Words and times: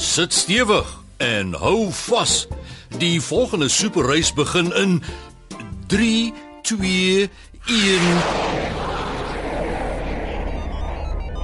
Sit 0.00 0.32
stewig 0.32 0.88
en 1.16 1.52
hou 1.52 1.92
vas. 1.92 2.46
Die 2.98 3.20
volgende 3.20 3.68
superreis 3.68 4.32
begin 4.32 4.72
in 4.72 5.02
3 5.86 6.32
2 6.62 7.30
1 7.66 8.00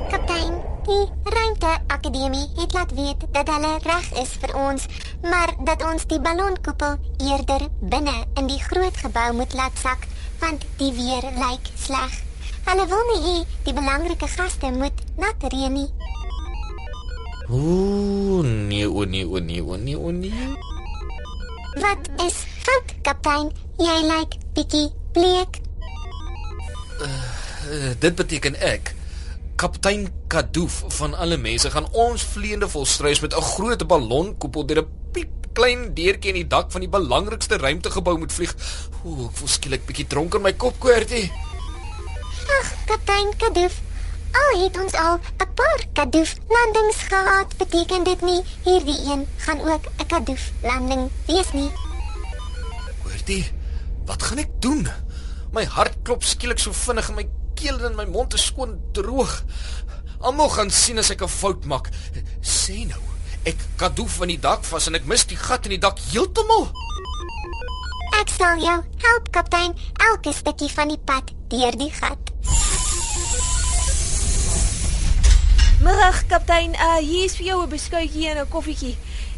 Kaptein, 0.09 0.57
die 0.89 1.05
ruimteakademie 1.23 2.49
het 2.57 2.73
laat 2.73 2.95
weet 2.97 3.27
dat 3.31 3.53
hulle 3.53 3.77
reg 3.85 4.09
is 4.25 4.33
vir 4.41 4.57
ons, 4.57 4.89
maar 5.21 5.53
dat 5.69 5.85
ons 5.85 6.09
die 6.09 6.21
ballonkoepel 6.21 6.97
eerder 7.29 7.69
binne 7.81 8.25
in 8.41 8.49
die 8.49 8.63
groot 8.71 8.97
gebou 8.97 9.33
moet 9.37 9.53
laat 9.53 9.77
sak, 9.85 10.09
want 10.41 10.65
die 10.81 10.93
weer 10.97 11.29
lyk 11.45 11.73
sleg. 11.77 12.23
Hulle 12.65 12.89
wil 12.89 13.07
nie 13.13 13.23
hê 13.29 13.39
die 13.69 13.77
belangrike 13.77 14.33
gaste 14.33 14.73
moet 14.73 15.05
nat 15.21 15.53
reën 15.53 15.73
nie. 15.77 16.06
Ooh, 17.51 18.43
nee, 18.43 18.91
o 18.91 19.05
nee, 19.05 19.27
o 19.27 19.39
nee, 19.39 19.63
o 19.63 19.77
nee, 19.77 19.99
o 19.99 20.11
nee. 20.11 20.33
Wat 21.79 22.09
is 22.27 22.43
fout, 22.65 22.95
kaptein? 23.07 23.53
Jy 23.79 23.97
lyk 24.09 24.35
bietjie 24.57 24.89
bleek. 25.15 25.61
Uh, 26.99 27.93
dit 28.01 28.15
beteken 28.17 28.57
ek 28.59 28.95
Kaptein 29.57 30.09
Kadoof 30.29 30.83
van 30.99 31.15
alle 31.15 31.37
mense 31.41 31.71
gaan 31.71 31.87
ons 31.97 32.25
vleiende 32.35 32.69
volstruis 32.69 33.21
met 33.21 33.37
'n 33.37 33.49
groot 33.53 33.87
ballonkoepel 33.87 34.67
deur 34.67 34.83
'n 34.83 34.89
piep 35.13 35.33
klein 35.53 35.95
deurtjie 35.95 36.35
in 36.35 36.41
die 36.43 36.47
dak 36.47 36.71
van 36.71 36.81
die 36.81 36.91
belangrikste 36.91 37.57
ruimtegebou 37.57 38.19
moet 38.19 38.33
vlieg. 38.33 38.55
Ooh, 39.05 39.27
ek 39.31 39.37
voel 39.39 39.49
skielik 39.49 39.87
bietjie 39.87 40.07
dronk 40.07 40.35
in 40.35 40.43
my 40.43 40.53
kop, 40.53 40.79
Koortie. 40.79 41.33
Ag, 42.59 42.69
kaptein 42.87 43.33
Kadoof. 43.37 43.86
Al 44.37 44.61
het 44.63 44.79
ons 44.83 44.93
al 44.93 45.17
'n 45.17 45.55
paar 45.55 45.81
Kadoof 45.93 46.35
landings 46.49 46.97
gehad, 47.09 47.57
beteken 47.57 48.05
dit 48.05 48.21
nie 48.21 48.43
hierdie 48.65 49.01
een 49.11 49.27
gaan 49.37 49.61
ook 49.61 49.85
'n 49.99 50.07
Kadoof 50.07 50.51
landing 50.63 51.11
wees 51.27 51.53
nie. 51.53 51.71
Koortie, 53.03 53.53
wat 54.05 54.23
gaan 54.23 54.39
ek 54.39 54.51
doen? 54.61 54.89
My 55.53 55.65
hart 55.65 55.97
klop 56.03 56.23
skielik 56.23 56.59
so 56.59 56.73
vinnig 56.73 57.09
en 57.09 57.15
my 57.15 57.29
keel 57.55 57.85
en 57.85 57.95
my 57.95 58.05
mond 58.05 58.35
is 58.35 58.45
skoon 58.45 58.81
droog. 58.93 59.45
Almal 60.21 60.49
gaan 60.49 60.71
sien 60.71 60.99
as 60.99 61.11
ek 61.11 61.23
'n 61.23 61.29
fout 61.29 61.65
maak. 61.65 61.89
Sê 62.41 62.87
nou, 62.87 63.03
ek 63.45 63.57
Kadoof 63.77 64.17
van 64.17 64.29
die 64.29 64.41
dak 64.41 64.65
vas 64.65 64.87
en 64.87 64.95
ek 64.95 65.07
mis 65.07 65.27
die 65.27 65.37
gat 65.37 65.65
in 65.65 65.71
die 65.71 65.79
dak 65.79 65.99
heeltemal. 66.13 66.71
Ek 68.21 68.29
sal 68.29 68.59
jou 68.59 68.85
help, 68.97 69.31
kaptein, 69.31 69.75
elke 70.11 70.33
stukkie 70.33 70.71
van 70.73 70.89
die 70.89 70.99
pad 71.05 71.33
deur 71.49 71.77
die 71.77 71.91
gat. 71.91 72.36
Middag 75.87 76.25
kaptein, 76.27 76.73
uh 76.83 76.97
hier 76.99 77.29
is 77.29 77.37
vir 77.39 77.47
jou 77.47 77.57
'n 77.63 77.71
beskuitjie 77.71 78.27
en 78.29 78.39
'n 78.43 78.49
koffietjie. 78.51 78.97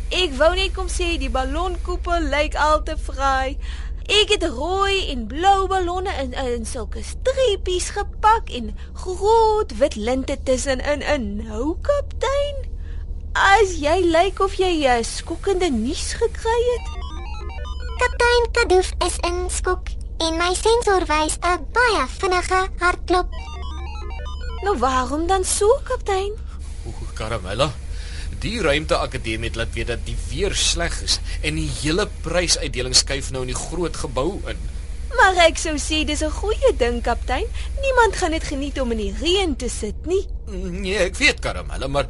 Ek 0.08 0.30
wou 0.40 0.54
net 0.56 0.72
kom 0.72 0.88
sê 0.88 1.08
die 1.20 1.28
ballonkoepel 1.28 2.20
lyk 2.34 2.54
al 2.56 2.80
te 2.82 2.96
fraai. 2.96 3.58
Ek 4.20 4.32
het 4.32 4.44
rooi 4.44 5.10
en 5.12 5.26
blou 5.26 5.66
ballonne 5.68 6.14
in 6.22 6.32
in 6.32 6.64
sulke 6.64 7.02
streepies 7.04 7.90
gepak 7.90 8.48
en 8.48 8.72
groot 8.94 9.76
wit 9.76 9.96
linte 9.96 10.38
tussenin 10.42 11.02
in. 11.02 11.36
Nou 11.36 11.76
kaptein, 11.82 12.56
as 13.34 13.76
jy 13.84 14.00
lyk 14.16 14.40
of 14.40 14.56
jy 14.56 14.88
'n 14.88 15.04
skokkende 15.04 15.68
nuus 15.70 16.16
gekry 16.16 16.60
het. 16.72 16.86
Kaptein 18.00 18.44
Kadoof 18.52 18.90
is 19.06 19.20
in 19.20 19.50
skok 19.50 19.92
en 20.24 20.40
my 20.40 20.54
sensor 20.54 21.04
wys 21.12 21.36
'n 21.44 21.60
baie 21.72 22.04
vinnige 22.18 22.68
hartklop. 22.80 23.57
Nou 24.62 24.78
waarom 24.78 25.26
dan 25.26 25.44
so 25.44 25.68
kaptein? 25.84 26.32
Ooh, 26.86 27.02
Karamella. 27.14 27.70
Die 28.38 28.60
ruimteakademie 28.62 29.48
het 29.48 29.56
laat 29.58 29.74
weet 29.74 29.86
dat 29.86 30.02
die 30.06 30.16
weer 30.30 30.54
sleg 30.54 31.02
is 31.02 31.18
en 31.42 31.58
die 31.58 31.70
hele 31.80 32.08
prysuitdeling 32.22 32.94
skuif 32.94 33.30
nou 33.34 33.42
in 33.46 33.52
die 33.52 33.58
groot 33.58 33.96
gebou 33.96 34.40
in. 34.50 34.60
Maar 35.16 35.38
ek 35.46 35.58
sou 35.58 35.74
sê 35.80 36.04
dis 36.04 36.22
'n 36.22 36.30
goeie 36.30 36.72
ding 36.76 37.02
kaptein. 37.02 37.46
Niemand 37.80 38.16
gaan 38.16 38.30
dit 38.30 38.44
geniet 38.44 38.80
om 38.80 38.90
in 38.92 38.98
die 38.98 39.14
reën 39.20 39.56
te 39.56 39.68
sit 39.68 40.06
nie. 40.06 40.26
Nee, 40.46 40.98
ek 40.98 41.16
weet 41.16 41.40
Karamella, 41.40 41.86
maar 41.86 42.06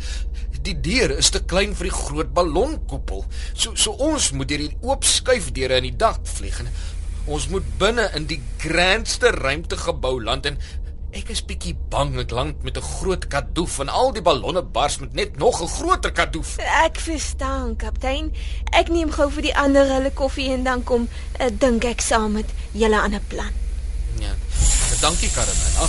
die 0.62 0.80
deur 0.80 1.16
is 1.16 1.30
te 1.30 1.44
klein 1.44 1.74
vir 1.74 1.88
die 1.88 1.96
groot 1.96 2.32
ballonkoepel. 2.34 3.24
So 3.54 3.74
so 3.74 3.90
ons 3.92 4.32
moet 4.32 4.48
deur 4.48 4.58
die 4.58 4.76
oop 4.80 5.04
skuifdeure 5.04 5.76
in 5.76 5.82
die 5.82 5.96
dak 5.96 6.20
vlieg 6.24 6.58
en 6.60 6.68
ons 7.26 7.48
moet 7.48 7.64
binne 7.78 8.10
in 8.16 8.26
die 8.26 8.40
grandste 8.58 9.30
ruimtegebou 9.30 10.22
land 10.22 10.46
en 10.46 10.58
ek 11.16 11.30
is 11.32 11.40
bietjie 11.44 11.72
bang 11.88 12.12
ek 12.20 12.32
land 12.36 12.62
met 12.62 12.76
'n 12.76 12.84
groot 13.00 13.24
kadoof 13.28 13.78
en 13.80 13.88
al 13.88 14.12
die 14.12 14.22
ballonne 14.22 14.62
bars 14.62 14.98
met 14.98 15.14
net 15.14 15.36
nog 15.36 15.62
'n 15.62 15.68
groter 15.68 16.12
kadoof. 16.12 16.58
Ek 16.58 17.00
verstaan 17.00 17.76
kaptein. 17.76 18.32
Ek 18.72 18.88
neem 18.88 19.10
gou 19.10 19.30
vir 19.30 19.42
die 19.42 19.56
ander 19.56 19.86
hulle 19.86 20.10
koffie 20.10 20.52
en 20.52 20.64
dan 20.64 20.84
kom 20.84 21.08
uh, 21.40 21.46
dink 21.52 21.84
ek 21.84 22.00
saam 22.00 22.32
met 22.32 22.46
julle 22.72 23.00
aan 23.00 23.14
'n 23.14 23.24
plan. 23.28 23.52
Ja. 24.20 24.34
Dankie 25.00 25.30
Karamella. 25.30 25.86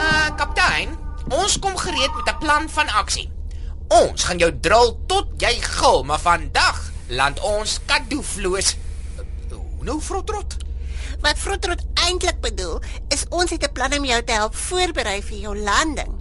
Uh 0.00 0.36
kaptein, 0.36 0.98
ons 1.28 1.58
kom 1.58 1.76
gereed 1.76 2.14
met 2.14 2.34
'n 2.34 2.38
plan 2.38 2.68
van 2.68 2.88
aksie. 2.88 3.30
Ons 3.88 4.24
gaan 4.24 4.38
jou 4.38 4.60
drill 4.60 4.96
tot 5.06 5.26
jy 5.36 5.60
gil, 5.60 6.04
maar 6.04 6.20
vandag 6.20 6.90
land 7.08 7.40
ons 7.40 7.78
kadoefloos. 7.86 8.76
Hoe 9.50 9.84
nou 9.84 10.00
Frotrot? 10.00 10.59
Wat 11.20 11.38
Frotrot 11.38 11.82
eintlik 12.06 12.40
bedoel, 12.40 12.80
is 13.12 13.26
ons 13.28 13.50
het 13.50 13.62
'n 13.62 13.72
plan 13.72 13.92
om 13.92 14.04
jou 14.04 14.22
te 14.24 14.32
help 14.32 14.56
voorberei 14.56 15.22
vir 15.22 15.38
jou 15.38 15.58
landing. 15.58 16.12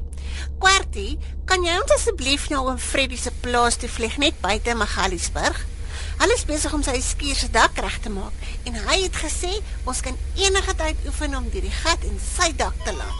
Kwartie, 0.59 1.17
kan 1.45 1.63
jy 1.63 1.77
ons 1.81 1.91
asseblief 1.91 2.49
nou 2.49 2.71
op 2.71 2.79
Freddie 2.79 3.17
se 3.17 3.31
plaas 3.41 3.75
toe 3.75 3.89
vlieg 3.89 4.17
net 4.17 4.41
buite 4.41 4.75
Magaliesburg? 4.75 5.65
Hulle 6.19 6.33
is 6.33 6.45
besig 6.45 6.73
om 6.73 6.83
sy 6.83 6.99
skuur 7.01 7.35
se 7.35 7.49
dak 7.49 7.77
reg 7.79 7.99
te 8.03 8.09
maak 8.09 8.33
en 8.63 8.73
hy 8.73 8.97
het 9.03 9.15
gesê 9.15 9.51
ons 9.85 10.01
kan 10.01 10.17
enige 10.35 10.75
tyd 10.75 10.95
oefen 11.05 11.35
om 11.35 11.49
deur 11.49 11.61
die 11.61 11.77
gat 11.83 12.03
in 12.03 12.19
sy 12.35 12.51
dak 12.55 12.75
te 12.83 12.91
land. 12.91 13.19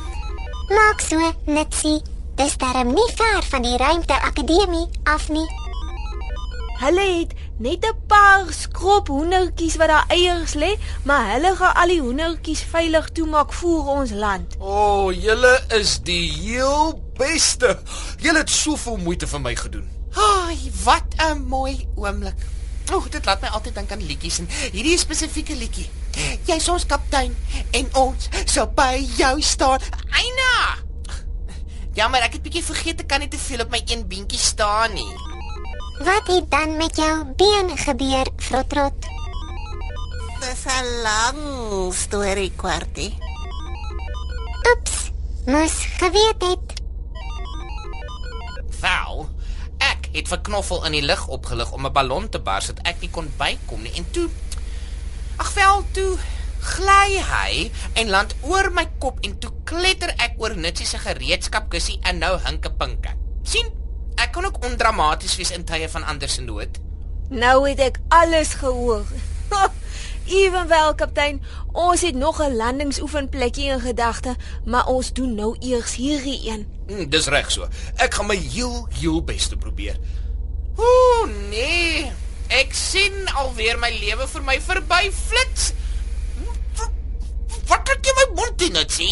Maak 0.69 0.99
so, 1.01 1.33
Nitsie. 1.45 2.01
Dis 2.35 2.57
darem 2.57 2.93
nie 2.93 3.07
ver 3.15 3.41
van 3.43 3.61
die 3.61 3.77
ruimteakademie 3.77 4.87
af 5.03 5.29
nie. 5.29 5.47
Hulle 6.79 7.07
het 7.19 7.33
net 7.59 7.83
'n 7.85 7.95
paar 8.07 8.45
skrop 8.53 9.07
hoendertjies 9.07 9.75
wat 9.75 9.87
daar 9.87 10.05
eiers 10.07 10.53
lê, 10.53 10.79
maar 11.03 11.31
hulle 11.33 11.55
gaan 11.55 11.75
al 11.75 11.87
die 11.87 12.01
hoendertjies 12.01 12.61
veilig 12.63 13.09
toemaak 13.09 13.53
voor 13.53 13.87
ons 13.87 14.11
land. 14.11 14.55
O, 14.59 14.65
oh, 14.65 15.13
julle 15.13 15.59
is 15.67 15.99
die 15.99 16.31
heel 16.31 17.01
beste. 17.17 17.79
Julle 18.17 18.37
het 18.37 18.49
soveel 18.49 18.97
moeite 18.97 19.27
vir 19.27 19.41
my 19.41 19.55
gedoen. 19.55 19.89
Ai, 20.15 20.71
wat 20.83 21.03
'n 21.17 21.43
mooi 21.47 21.87
oomblik. 21.95 22.35
O, 22.91 22.95
oh, 22.95 23.05
dit 23.09 23.25
laat 23.25 23.41
my 23.41 23.47
altyd 23.47 23.75
dink 23.75 23.91
aan 23.91 24.05
liedjies 24.05 24.39
en 24.39 24.47
hierdie 24.71 24.97
spesifieke 24.97 25.55
liedjie. 25.55 25.89
Jy's 26.45 26.67
ons 26.69 26.85
kaptein 26.85 27.35
en 27.71 27.89
ons 27.93 28.29
sal 28.45 28.71
by 28.75 29.07
jou 29.17 29.41
staan. 29.41 29.79
Eina! 30.09 30.77
Jammer, 31.93 32.21
ek 32.21 32.33
het 32.33 32.41
bietjie 32.41 32.63
vergeet 32.63 32.99
ek 32.99 33.07
kan 33.07 33.19
nie 33.19 33.27
te 33.27 33.37
veel 33.37 33.61
op 33.61 33.69
my 33.69 33.81
een 33.85 34.07
beentjie 34.07 34.39
staan 34.39 34.93
nie. 34.93 35.38
Wat 35.99 36.27
het 36.27 36.51
dan 36.51 36.77
met 36.77 36.95
jou 36.95 37.25
been 37.35 37.77
gebeur, 37.77 38.27
Frotrot? 38.35 39.07
Dis 40.39 40.63
'n 40.65 41.01
lang 41.01 41.93
storie, 41.93 42.51
Kwartie. 42.55 43.17
Oeps, 44.69 45.11
moes 45.45 45.75
geweet 45.97 46.41
het. 46.41 46.81
Wel, 48.79 49.29
ek 49.77 50.09
het 50.11 50.27
vir 50.27 50.41
Knoffel 50.41 50.85
in 50.85 50.91
die 50.91 51.01
lug 51.01 51.27
opgelig 51.27 51.71
om 51.71 51.85
'n 51.85 51.91
ballon 51.91 52.29
te 52.29 52.39
bars 52.39 52.65
dat 52.65 52.79
ek 52.83 52.99
nie 52.99 53.09
kon 53.09 53.33
bykom 53.37 53.81
nie 53.81 53.93
en 53.93 54.11
toe 54.11 54.29
Ag 55.35 55.53
wel, 55.53 55.83
toe 55.91 56.17
gly 56.59 57.21
hy 57.23 57.71
en 57.93 58.09
land 58.09 58.35
oor 58.41 58.71
my 58.71 58.89
kop 58.99 59.19
en 59.21 59.39
toe 59.39 59.51
kletter 59.63 60.13
ek 60.17 60.33
oor 60.37 60.55
Nitsie 60.55 60.85
se 60.85 60.97
gereedskapkussie 60.97 61.99
en 62.01 62.17
nou 62.17 62.39
hinkepinke. 62.43 63.09
sien? 63.09 63.17
Ek 63.17 63.28
kan 64.39 64.47
ook 64.47 64.65
ondramaties 64.65 65.35
wees 65.35 65.51
in 65.51 65.65
tye 65.67 65.89
van 65.89 66.03
ander 66.03 66.29
se 66.29 66.41
nood. 66.41 66.79
Nou 67.29 67.69
het 67.69 67.79
ek 67.83 67.97
alles 68.07 68.53
gehoor. 68.61 69.03
Ewenwel, 70.39 70.93
kaptein, 70.95 71.41
ons 71.73 72.01
het 72.01 72.15
nog 72.15 72.39
'n 72.41 72.55
landingsoefenplekkie 72.55 73.65
in 73.73 73.79
gedagte, 73.79 74.35
maar 74.65 74.85
ons 74.87 75.13
doen 75.13 75.35
nou 75.35 75.55
eers 75.59 75.95
hierdie 75.95 76.39
een. 76.47 76.67
Hm, 76.87 77.09
dis 77.09 77.27
reg 77.27 77.51
so. 77.51 77.67
Ek 77.95 78.13
gaan 78.13 78.27
my 78.27 78.37
heel 78.37 78.87
heel 78.99 79.23
bes 79.23 79.47
te 79.47 79.57
probeer. 79.57 79.99
Ooh, 80.75 81.27
nee. 81.49 82.11
Ek 82.47 82.73
sien 82.73 83.27
alweer 83.35 83.79
my 83.79 83.91
lewe 83.99 84.27
vir 84.27 84.43
my 84.43 84.61
verby 84.61 85.11
flits. 85.11 85.73
Wat 87.67 87.89
het 87.89 88.05
jy 88.05 88.13
my 88.15 88.27
mond 88.35 88.61
in 88.61 88.73
dit 88.73 88.91
sê? 88.91 89.09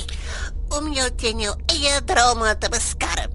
om 0.75 0.91
jou 0.93 1.07
teen 1.15 1.39
jou 1.45 1.53
eie 1.71 1.99
drama 2.07 2.53
te 2.59 2.69
beskerm. 2.71 3.26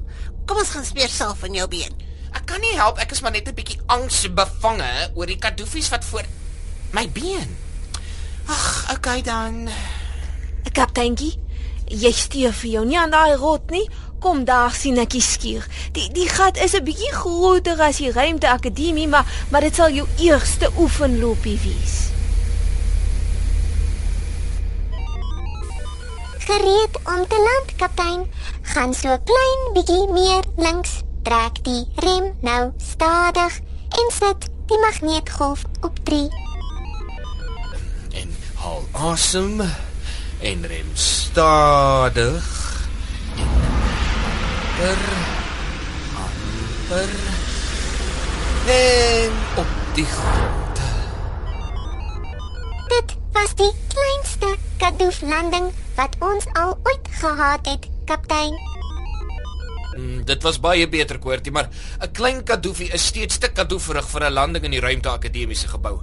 Kom 0.52 0.60
ons 0.60 0.72
gaan 0.74 0.84
speer 0.84 1.08
self 1.08 1.46
in 1.46 1.54
jou 1.56 1.64
been. 1.72 1.94
Ek 2.36 2.42
kan 2.44 2.60
nie 2.60 2.74
help, 2.76 2.98
ek 3.00 3.14
is 3.14 3.22
maar 3.24 3.32
net 3.32 3.46
'n 3.48 3.56
bietjie 3.56 3.78
angsbevange 3.88 4.90
oor 5.16 5.24
die 5.26 5.38
kadoofies 5.40 5.88
wat 5.88 6.04
voor 6.04 6.28
my 6.92 7.08
been. 7.08 7.56
Ag, 8.46 8.92
okay 8.92 9.22
dan. 9.22 9.70
Kapteintjie, 10.76 11.40
jy 11.88 12.12
stuur 12.12 12.52
vir 12.52 12.70
jou 12.70 12.84
nie 12.84 12.98
aan 13.00 13.16
daai 13.16 13.32
rot 13.40 13.70
nie. 13.70 13.88
Kom 14.20 14.44
daar 14.44 14.76
sien 14.76 14.98
ek 14.98 15.16
die 15.16 15.24
skuur. 15.24 15.64
Die 15.96 16.12
die 16.12 16.28
gat 16.28 16.60
is 16.60 16.74
'n 16.74 16.84
bietjie 16.84 17.12
groter 17.12 17.80
as 17.80 17.96
die 17.96 18.12
ruimte 18.12 18.48
akademie, 18.48 19.08
maar 19.08 19.24
maar 19.48 19.60
dit 19.60 19.74
sal 19.74 19.90
jou 19.90 20.06
eerste 20.18 20.68
oefenloopie 20.76 21.58
wees. 21.64 22.11
Gereed 26.46 26.96
om 27.04 27.26
te 27.28 27.38
land, 27.38 27.76
kaptein. 27.76 28.26
Gaan 28.62 28.94
so 28.94 29.18
klein 29.24 29.60
bietjie 29.74 30.08
meer 30.12 30.42
links. 30.56 31.00
Trek 31.22 31.60
die 31.62 31.86
rem 32.02 32.32
nou 32.42 32.72
stadig 32.82 33.58
en 34.00 34.08
sit 34.10 34.48
die 34.66 34.78
magneetgolf 34.82 35.62
op 35.80 35.98
3. 36.02 36.28
En 38.22 38.34
haal 38.54 38.82
asem 39.12 39.60
en 40.40 40.66
rem 40.66 40.90
stadig. 40.94 42.50
En 43.38 43.52
amper 46.26 46.58
amper 46.92 47.08
en 48.66 49.30
op 49.56 49.66
die 49.94 50.04
grond. 50.04 50.80
Dit 52.88 53.16
was 53.32 53.54
die 53.54 53.72
kleinste 53.88 54.56
kadoeflanding 54.76 55.72
wat 55.96 56.16
ons 56.20 56.46
al 56.52 56.78
ooit 56.82 57.08
gehad 57.20 57.66
het, 57.66 57.88
kaptein. 58.04 58.54
Mm, 59.96 60.24
dit 60.24 60.42
was 60.42 60.60
baie 60.60 60.88
beter 60.88 61.18
kwartie, 61.18 61.52
maar 61.52 61.68
'n 62.00 62.12
klein 62.12 62.42
kadoefie 62.44 62.92
is 62.92 63.06
steeds 63.06 63.38
te 63.38 63.48
kadooferig 63.52 64.08
vir 64.08 64.24
'n 64.24 64.32
landing 64.32 64.64
in 64.64 64.70
die 64.70 64.80
ruimte 64.80 65.08
akademiese 65.08 65.68
gebou. 65.68 66.00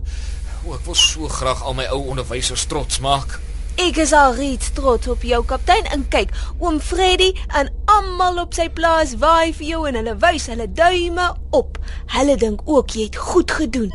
O, 0.66 0.74
ek 0.74 0.86
wil 0.86 0.96
so 0.96 1.28
graag 1.28 1.64
al 1.64 1.74
my 1.74 1.86
ou 1.86 2.08
onderwysers 2.08 2.66
trots 2.66 3.00
maak. 3.00 3.40
Ek 3.80 3.98
is 3.98 4.12
al 4.12 4.34
reeds 4.36 4.72
trots 4.76 5.08
op 5.08 5.22
jou 5.22 5.46
kaptein 5.46 5.86
en 5.86 6.08
kyk, 6.12 6.30
oom 6.60 6.80
Freddy 6.80 7.32
en 7.48 7.70
almal 7.86 8.40
op 8.40 8.54
sy 8.54 8.70
plaas 8.70 9.16
waai 9.18 9.54
vir 9.54 9.68
jou 9.68 9.88
en 9.88 9.96
hulle 9.96 10.18
wys 10.20 10.48
hulle 10.52 10.68
duime 10.72 11.36
op. 11.50 11.78
Hulle 12.06 12.36
dink 12.36 12.62
ook 12.66 12.90
jy 12.90 13.04
het 13.04 13.16
goed 13.16 13.52
gedoen. 13.52 13.92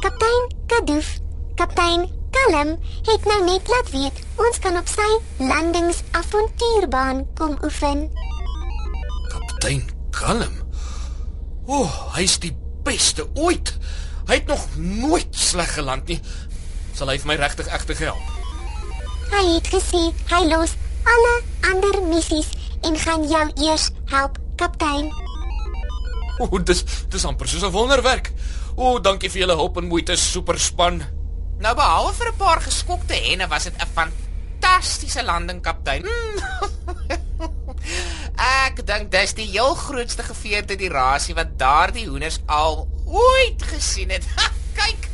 Kaptein 0.00 0.48
Kadoof, 0.66 1.18
kaptein 1.54 2.17
Kalm 2.38 2.78
het 3.02 3.24
nou 3.24 3.38
net 3.44 3.68
laat 3.68 3.88
weet 3.90 4.18
ons 4.38 4.58
kan 4.62 4.76
op 4.78 4.88
sy 4.90 5.06
landingsavontuurbaan 5.42 7.24
kom 7.38 7.56
oefen. 7.66 8.04
Kaptein 9.32 9.82
Kalm. 10.14 10.54
O, 11.66 11.82
oh, 11.82 11.96
hy's 12.14 12.38
die 12.42 12.52
beste 12.86 13.26
ooit. 13.34 13.74
Hy 14.30 14.38
het 14.38 14.46
nog 14.46 14.64
nooit 14.76 15.34
sleg 15.34 15.74
geland 15.74 16.06
nie. 16.08 16.20
Sal 16.94 17.10
hy 17.10 17.18
vir 17.18 17.32
my 17.32 17.38
regtig 17.42 17.68
egtig 17.74 18.04
help? 18.06 18.22
Hy 19.34 19.44
het 19.56 19.72
gesê 19.74 20.06
hy 20.30 20.42
los 20.52 20.78
alle 21.08 21.34
ander 21.72 22.00
missies 22.06 22.54
en 22.86 22.96
gaan 23.02 23.26
jou 23.28 23.44
eers 23.66 23.90
help, 24.14 24.38
kaptein. 24.60 25.10
O, 26.38 26.46
oh, 26.46 26.58
dis 26.62 26.84
dis 27.10 27.26
amper 27.26 27.50
soos 27.50 27.66
'n 27.66 27.74
wonderwerk. 27.74 28.32
O, 28.76 28.94
oh, 28.94 29.02
dankie 29.02 29.30
vir 29.30 29.42
julle 29.42 29.58
hulp 29.58 29.82
en 29.82 29.90
moeite, 29.90 30.16
superspan. 30.16 31.02
Nou 31.58 31.74
behalwe 31.74 32.12
vir 32.14 32.28
'n 32.32 32.36
paar 32.36 32.60
geskokte 32.62 33.14
henne 33.14 33.48
was 33.48 33.64
dit 33.64 33.74
'n 33.74 33.88
fantastiese 33.94 35.24
landing, 35.24 35.60
kaptein. 35.62 36.02
Mm. 36.02 36.38
Ek 38.66 38.86
dink 38.86 39.10
dis 39.10 39.34
die 39.34 39.46
heel 39.50 39.74
grootste 39.74 40.22
geveerde 40.22 40.76
die 40.76 40.88
rasie 40.92 41.34
wat 41.34 41.58
daardie 41.58 42.06
hoenders 42.08 42.38
al 42.46 42.86
ooit 43.06 43.62
gesien 43.62 44.10
het. 44.10 44.24
Kyk, 44.78 45.08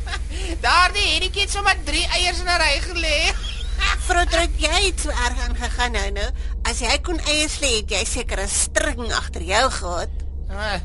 daardie 0.61 1.07
hennetjie 1.13 1.41
het 1.41 1.51
sommer 1.51 1.75
3 1.83 2.05
eiers 2.19 2.39
in 2.39 2.45
'n 2.49 2.59
ry 2.61 2.79
gelê. 2.81 3.33
Frodrik, 4.05 4.53
jy 4.61 4.85
het 4.85 4.99
so 5.01 5.09
erg 5.09 5.39
aangegaan 5.47 5.91
nou 5.91 6.11
nou. 6.11 6.29
As 6.63 6.79
jy 6.79 6.99
kon 7.01 7.19
eiers 7.19 7.59
lê, 7.59 7.71
het 7.81 7.89
jy 7.89 8.03
seker 8.05 8.39
'n 8.41 8.47
string 8.47 9.11
agter 9.13 9.41
jou 9.41 9.71
gehad. 9.71 10.09
Ah, 10.49 10.79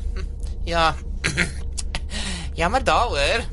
Ja. 0.65 0.95
Jammer 2.59 2.83
daaroor. 2.83 3.45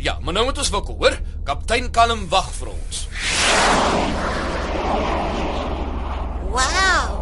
Ja, 0.00 0.18
maar 0.20 0.32
nou 0.32 0.44
moet 0.44 0.58
ons 0.58 0.70
wikkel, 0.72 0.96
hoor? 0.96 1.16
Kaptein 1.44 1.90
Kalm 1.92 2.22
wag 2.32 2.46
vir 2.56 2.70
ons. 2.72 3.00
Wow! 6.54 7.18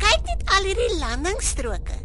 Kyk 0.00 0.22
net 0.30 0.46
al 0.56 0.64
hierdie 0.70 0.94
landingsstroke. 1.02 1.98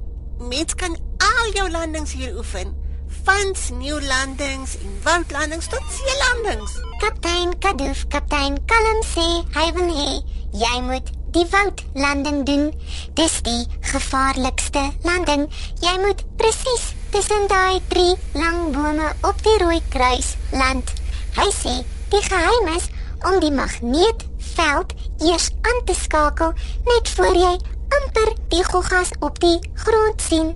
Mens 0.49 0.75
kan 0.75 0.97
al 1.23 1.53
jou 1.55 1.69
landings 1.71 2.11
hier 2.11 2.35
oefen. 2.35 2.75
Van 3.23 3.55
sneeulandings 3.55 4.75
en 4.81 4.99
woudlandings 5.05 5.71
tot 5.71 5.95
seelandings. 5.95 6.75
Kaptein 6.99 7.55
Kadoof, 7.63 8.03
kaptein 8.11 8.59
Kalm 8.67 8.99
sê 9.07 9.27
hy 9.55 9.69
wil 9.79 9.95
hê 9.95 10.11
jy 10.51 10.75
moet 10.89 11.13
die 11.35 11.45
woudlanding 11.51 12.45
doen. 12.45 12.73
Dis 13.13 13.41
die 13.45 13.65
gevaarlikste 13.91 14.83
landing. 15.03 15.47
Jy 15.81 15.95
moet 16.05 16.23
presies 16.37 16.93
tussen 17.11 17.47
daai 17.47 17.81
drie 17.87 18.15
lang 18.33 18.71
bome 18.75 19.11
op 19.21 19.43
die 19.43 19.57
rooi 19.63 19.81
kruis 19.89 20.35
land. 20.51 20.91
Hy 21.37 21.47
sê 21.53 21.75
die 22.11 22.23
geheim 22.23 22.69
is 22.75 22.89
om 23.27 23.39
die 23.43 23.51
magneetveld 23.51 24.93
eers 25.25 25.49
aan 25.61 25.81
te 25.85 25.95
skakel 25.97 26.53
net 26.85 27.09
voor 27.15 27.35
jy 27.35 27.53
amper 27.97 28.33
die 28.53 28.63
goggas 28.67 29.13
op 29.19 29.39
die 29.43 29.57
grond 29.85 30.21
sien. 30.21 30.53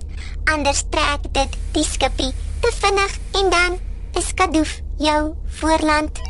Anders 0.52 0.84
trek 0.90 1.30
dit 1.32 1.58
die 1.76 1.86
skippie 1.86 2.32
te 2.60 2.74
vinnig 2.82 3.16
en 3.40 3.50
dan 3.56 3.80
is 4.18 4.34
Kadoof 4.34 4.78
jou 4.98 5.34
voorland. 5.60 6.22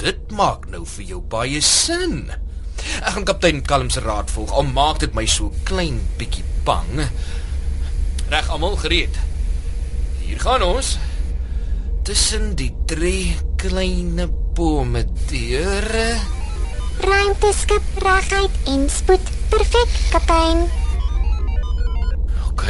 Dit 0.00 0.30
maak 0.32 0.64
nou 0.72 0.86
vir 0.96 1.04
jou 1.12 1.20
baie 1.20 1.60
sin. 1.60 2.30
Ek 3.04 3.12
gaan 3.12 3.26
kaptein 3.28 3.60
Kalm 3.60 3.90
se 3.92 4.00
raad 4.00 4.32
volg. 4.32 4.52
Al 4.56 4.64
maak 4.72 5.02
dit 5.02 5.12
my 5.16 5.26
so 5.28 5.52
klein 5.68 6.00
bietjie 6.16 6.44
bang. 6.64 7.04
Reg 8.32 8.48
almal 8.48 8.78
gereed. 8.80 9.18
Hier 10.22 10.40
gaan 10.40 10.64
ons. 10.64 10.94
Tussen 12.08 12.54
die 12.56 12.72
drie 12.88 13.36
klein 13.60 14.16
bome 14.56 15.04
deure. 15.28 16.08
Ruimteskip 17.04 18.00
reguit 18.00 18.56
en 18.72 18.88
spoed 18.92 19.32
perfek, 19.52 19.92
kaptein. 20.14 20.64
OK. 22.48 22.64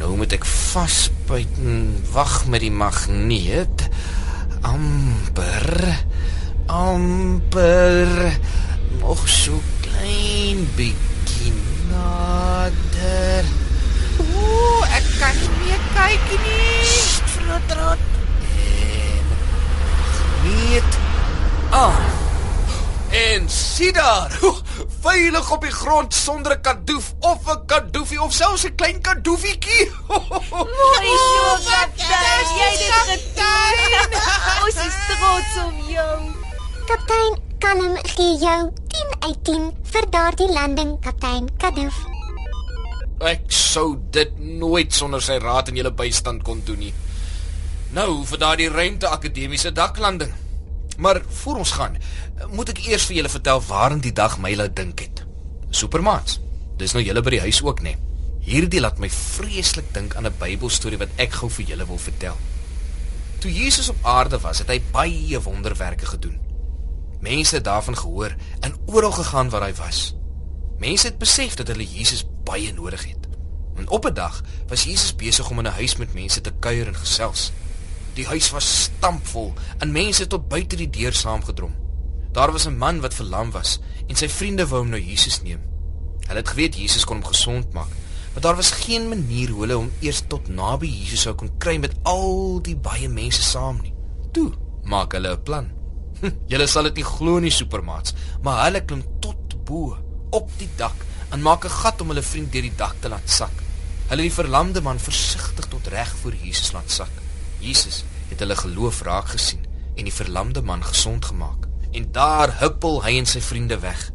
Nou 0.00 0.16
moet 0.18 0.34
ek 0.34 0.46
vasbyt 0.48 1.62
en 1.62 1.86
wag 2.10 2.42
met 2.50 2.66
die 2.66 2.74
magneet. 2.74 3.86
Amper. 4.66 5.70
Amper. 6.72 8.38
Nog 9.00 9.28
so 9.28 9.60
klein 9.80 10.68
bietjie 10.74 11.52
nader. 11.90 13.44
Ooh, 14.22 14.80
ek 14.96 15.10
kan 15.20 15.36
nie 15.36 15.50
meer 15.58 15.82
kyk 15.92 16.32
nie. 16.46 16.94
Frotrot. 17.34 18.08
En 18.56 19.28
niet 20.48 20.98
aan. 21.70 22.00
En 23.12 23.48
sien 23.52 23.92
daar, 23.92 24.32
veilig 25.04 25.50
op 25.50 25.60
die 25.68 25.70
grond 25.70 26.14
sonder 26.14 26.56
'n 26.56 26.60
kadoof 26.60 27.12
of 27.20 27.44
'n 27.52 27.66
kadoefie 27.66 28.22
of 28.22 28.32
selfs 28.32 28.64
'n 28.64 28.74
klein 28.74 29.00
kadoofietjie. 29.00 29.90
Mooi 30.08 31.12
so, 31.28 31.44
kaptein. 31.68 32.48
Jy 32.56 32.72
het 32.80 33.06
dit 33.12 33.24
gedoen. 33.36 34.20
Ons 34.64 34.76
is 34.88 34.96
trots 35.08 35.56
op. 35.66 35.81
Kaptein 36.92 37.38
Kalm 37.56 37.94
gee 38.04 38.32
jou 38.36 38.56
10 38.92 39.12
uit 39.24 39.38
10 39.48 39.62
vir 39.92 40.06
daardie 40.12 40.48
landing, 40.52 40.90
kaptein 41.00 41.46
Kadoof. 41.56 42.02
Ek 43.24 43.46
sou 43.48 43.94
dit 44.12 44.34
nooit 44.60 44.92
sonder 44.92 45.24
sy 45.24 45.38
raad 45.40 45.70
en 45.70 45.78
julle 45.80 45.94
bystand 45.96 46.44
kon 46.44 46.60
doen 46.66 46.82
nie. 46.84 46.92
Nou 47.96 48.26
vir 48.28 48.42
daardie 48.44 48.68
ruimte 48.74 49.08
akademiese 49.08 49.72
daklanding. 49.72 50.36
Maar 51.00 51.22
voor 51.40 51.62
ons 51.64 51.72
gaan, 51.78 51.96
moet 52.52 52.74
ek 52.74 52.84
eers 52.84 53.08
vir 53.08 53.22
julle 53.22 53.32
vertel 53.38 53.64
waarin 53.70 54.04
die 54.04 54.12
dag 54.12 54.36
my 54.36 54.52
laat 54.60 54.76
dink 54.76 55.00
het. 55.06 55.24
Supermaats. 55.72 56.42
Dis 56.76 56.92
nou 56.92 57.00
julle 57.00 57.24
by 57.24 57.38
die 57.38 57.42
huis 57.48 57.64
ook, 57.64 57.80
né? 57.80 57.96
Hierdie 58.44 58.84
laat 58.84 59.00
my 59.00 59.08
vreeslik 59.08 59.94
dink 59.96 60.12
aan 60.12 60.28
'n 60.28 60.36
Bybelstorie 60.44 61.00
wat 61.00 61.16
ek 61.16 61.40
gou 61.40 61.48
vir 61.48 61.72
julle 61.72 61.88
wil 61.88 62.04
vertel. 62.10 62.36
Toe 63.40 63.50
Jesus 63.50 63.88
op 63.88 64.04
aarde 64.04 64.44
was, 64.44 64.58
het 64.58 64.68
hy 64.68 64.82
baie 64.92 65.40
wonderwerke 65.40 66.04
gedoen. 66.06 66.51
Mense 67.22 67.54
het 67.54 67.64
daarvan 67.64 67.96
gehoor 67.96 68.34
en 68.60 68.74
oral 68.86 69.12
gegaan 69.12 69.50
waar 69.50 69.62
hy 69.62 69.74
was. 69.78 70.14
Mense 70.78 71.06
het 71.06 71.18
besef 71.18 71.54
dat 71.54 71.68
hulle 71.70 71.86
Jesus 71.86 72.24
baie 72.44 72.72
nodig 72.74 73.04
het. 73.06 73.28
En 73.76 73.88
op 73.88 74.06
'n 74.06 74.14
dag 74.14 74.42
was 74.66 74.84
Jesus 74.84 75.16
besig 75.16 75.50
om 75.50 75.58
in 75.58 75.66
'n 75.66 75.78
huis 75.78 75.96
met 75.96 76.14
mense 76.14 76.40
te 76.40 76.52
kuier 76.58 76.86
en 76.86 76.96
gesels. 76.96 77.52
Die 78.14 78.26
huis 78.26 78.50
was 78.50 78.82
stampvol 78.82 79.52
en 79.78 79.92
mense 79.92 80.20
het 80.20 80.28
tot 80.28 80.48
buite 80.48 80.76
die 80.76 80.90
deur 80.90 81.12
saamgedrom. 81.12 81.74
Daar 82.32 82.52
was 82.52 82.66
'n 82.66 82.76
man 82.76 83.00
wat 83.00 83.14
verlam 83.14 83.50
was 83.50 83.78
en 84.06 84.16
sy 84.16 84.28
vriende 84.28 84.66
wou 84.66 84.80
hom 84.80 84.90
na 84.90 84.96
Jesus 84.98 85.42
neem. 85.42 85.60
Hulle 86.26 86.38
het 86.38 86.48
geweet 86.48 86.76
Jesus 86.76 87.04
kon 87.04 87.16
hom 87.16 87.24
gesond 87.24 87.72
maak, 87.72 87.88
maar 88.32 88.42
daar 88.42 88.56
was 88.56 88.70
geen 88.70 89.08
manier 89.08 89.48
hoe 89.48 89.60
hulle 89.60 89.74
hom 89.74 89.90
eers 90.00 90.22
tot 90.26 90.48
naby 90.48 90.86
Jesus 90.86 91.20
sou 91.20 91.34
kon 91.34 91.56
kry 91.58 91.76
met 91.76 91.94
al 92.02 92.62
die 92.62 92.76
baie 92.76 93.08
mense 93.08 93.42
saam 93.42 93.80
nie. 93.82 93.94
Toe 94.32 94.52
maak 94.82 95.12
hulle 95.12 95.30
'n 95.30 95.42
plan. 95.42 95.81
Julle 96.50 96.66
sal 96.70 96.88
dit 96.90 97.00
nie 97.00 97.06
glo 97.06 97.40
nie, 97.42 97.50
supermaats, 97.50 98.14
maar 98.42 98.64
hulle 98.66 98.84
klim 98.84 99.02
tot 99.24 99.56
bo 99.66 99.96
op 100.32 100.48
die 100.58 100.70
dak 100.78 100.96
en 101.32 101.42
maak 101.42 101.64
'n 101.64 101.78
gat 101.82 102.00
om 102.00 102.08
hulle 102.12 102.22
vriend 102.22 102.52
deur 102.52 102.62
die 102.62 102.76
dak 102.76 102.96
te 103.00 103.08
laat 103.08 103.28
sak. 103.28 103.52
Hulle 104.08 104.22
die 104.22 104.38
verlamde 104.38 104.80
man 104.80 104.98
versigtig 104.98 105.66
tot 105.68 105.86
reg 105.86 106.10
voor 106.22 106.34
Jesus 106.34 106.72
laat 106.72 106.90
sak. 106.90 107.12
Jesus 107.60 108.04
het 108.28 108.40
hulle 108.40 108.56
geloof 108.56 109.02
raak 109.02 109.28
gesien 109.34 109.64
en 109.96 110.04
die 110.04 110.12
verlamde 110.12 110.62
man 110.62 110.84
gesond 110.84 111.24
gemaak. 111.24 111.68
En 111.92 112.12
daar 112.12 112.58
huppel 112.60 113.02
hy 113.04 113.18
en 113.18 113.26
sy 113.26 113.40
vriende 113.40 113.78
weg, 113.78 114.10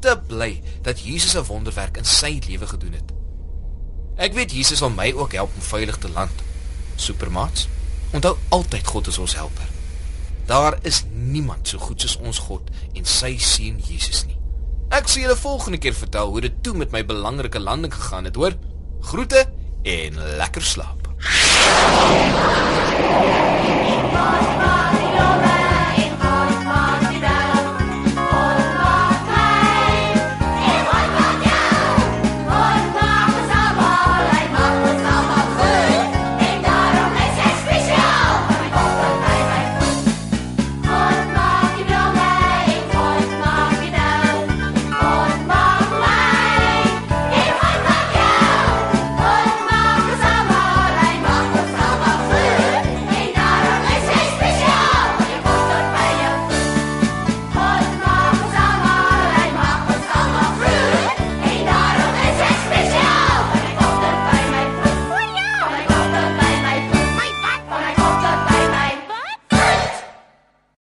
te 0.00 0.14
bly 0.28 0.62
dat 0.82 1.00
Jesus 1.00 1.34
'n 1.34 1.46
wonderwerk 1.46 1.96
in 1.96 2.04
sy 2.04 2.40
lewe 2.48 2.66
gedoen 2.66 2.92
het. 2.92 3.12
Ek 4.16 4.32
weet 4.34 4.52
Jesus 4.52 4.78
sal 4.78 4.90
my 4.90 5.12
ook 5.12 5.32
help 5.32 5.50
om 5.54 5.62
veilig 5.62 5.96
te 5.96 6.08
land. 6.08 6.32
Supermaats, 6.96 7.68
onthou 8.12 8.36
altyd 8.48 8.86
God 8.86 9.06
is 9.06 9.18
ons 9.18 9.34
helper. 9.34 9.75
Daar 10.46 10.78
is 10.82 11.04
niemand 11.10 11.68
so 11.68 11.78
goed 11.78 12.00
soos 12.00 12.16
ons 12.22 12.38
God 12.46 12.70
en 12.94 13.04
sy 13.04 13.34
seun 13.42 13.80
Jesus 13.82 14.22
nie. 14.28 14.38
Ek 14.94 15.10
sal 15.10 15.24
julle 15.24 15.38
volgende 15.40 15.80
keer 15.82 15.96
vertel 15.98 16.30
hoe 16.30 16.44
dit 16.46 16.62
toe 16.62 16.76
met 16.78 16.94
my 16.94 17.02
belangrike 17.06 17.58
landing 17.58 17.94
gegaan 17.94 18.30
het, 18.30 18.38
hoor? 18.38 18.54
Groete 19.10 19.42
en 19.82 20.22
lekker 20.38 20.62
slaap. 20.62 21.10